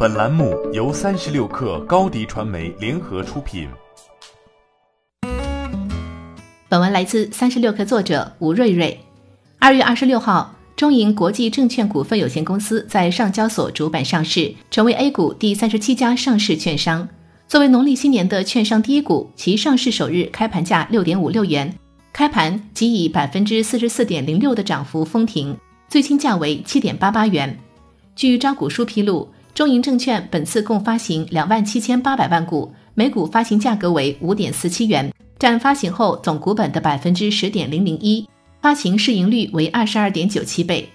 [0.00, 3.68] 本栏目由三十六氪高低传媒联合出品。
[6.68, 8.96] 本文来自三十六氪作者吴瑞瑞。
[9.58, 17.08] 二月二十六号，中银国际证券股份有限公司在上交所主板上市，成为 A 股第三十七家上市券商。
[17.48, 21.74] 作为农历新年的券商第一股，其上市首日开盘价六点五六元，
[22.12, 25.58] 开盘即以百分之四十四点零六的涨幅封停，
[25.88, 27.58] 最新价为七点八八元。
[28.14, 29.28] 据招股书披露，
[29.58, 38.24] 中银证券本次共发行两万七千八百万股，每股发行价格为五点四七元，占发行后总股本的百分之十点零零一，
[38.62, 40.88] 发行市盈率为二十二点九七倍。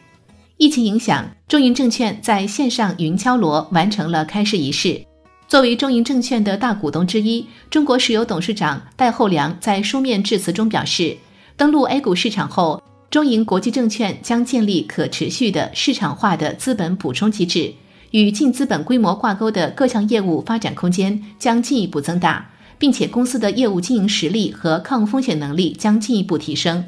[0.56, 5.06] 疫情影响，中银证券在线上云敲锣完成了开市仪式。
[5.50, 11.18] 作为中银证券的大股东之一，中国石油董事长戴厚良在书面致辞中表示，
[11.58, 12.82] 登陆 A 股市场后。
[13.12, 17.72] 中银国际证券将建立可持续的市场化的资本补充机制，
[18.14, 22.48] 与净资本规模挂钩的各项业务发展空间将进一步增大，
[22.78, 26.86] 并且公司的业务经营实力和抗风险能力将进一步提升。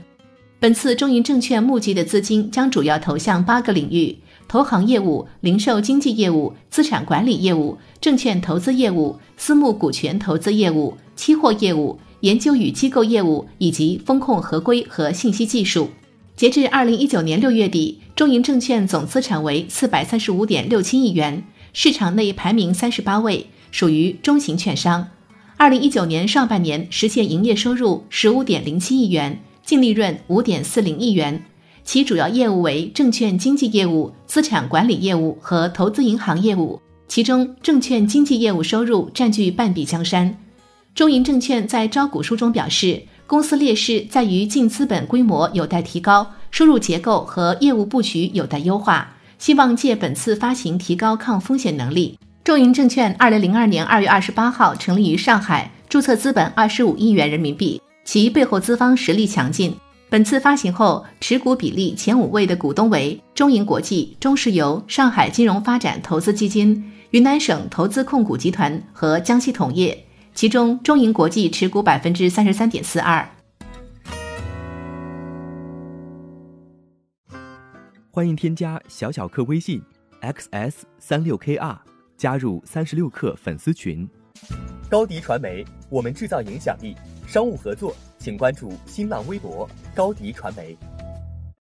[0.59, 4.15] 本次中银证券募集的资金将主要投向八个领域：
[4.47, 15.89] 投行业务、零售经纪业务、资产管理业务、证券投资业务、私募股权投资业务、期货业务、研究与机构业务以及风控合规和信息技术。
[16.35, 25.07] 截至二零一九年六月底，中银证券总资产为四百三十五点六七亿元，市场内排名三十八位，属于中型券商。
[25.55, 31.41] 二零一九年上半年实现营业收入十五点零七亿元，净利润五点四零亿元。
[31.85, 40.37] 其主要业务为证券经纪业务、资产管理业务和投资银行业务，其中证券经纪业务收入占据半壁江山。
[40.93, 43.03] 中银证券在招股书中表示。
[43.27, 49.11] 公司劣势在于净资本规模有待提高，收入结构和业务布局有待优化。
[49.37, 52.17] 希望借本次发行提高抗风险能力。
[52.43, 59.75] 中银证券二零零二年二月二十八号成立于上海，注册资本二十五亿元人民币，其背后资方实力强劲。
[60.09, 70.04] 本次发行后，持股比例前五位的股东为中银国际、中石油、上海金融发展投资基金、云南省投资控股集团和江西铜业。
[70.35, 73.25] 其中，中银国际持股百分之三十三点四二。
[78.11, 79.81] 欢迎添加小小客微信
[80.21, 81.77] xs 三六 kr，
[82.17, 84.05] 加入三十六氪粉丝群。
[84.89, 86.93] 高迪传媒，我们制造影响力。
[87.25, 90.77] 商务合作，请关注新浪微博高迪传媒。